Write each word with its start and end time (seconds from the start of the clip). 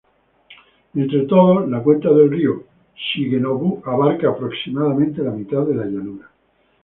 Entre 0.95 1.27
todos, 1.27 1.69
la 1.69 1.83
cuenta 1.83 2.09
del 2.09 2.31
Río 2.31 2.63
Shigenobu 2.95 3.83
abarca 3.85 4.29
aproximadamente 4.29 5.21
la 5.21 5.29
mitad 5.29 5.63
de 5.63 5.75
la 5.75 5.85
llanura. 5.85 6.27